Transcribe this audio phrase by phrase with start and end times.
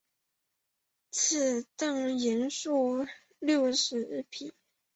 [1.11, 3.05] 赐郑璩素
[3.37, 4.51] 六十匹。